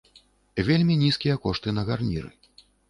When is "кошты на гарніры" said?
1.45-2.29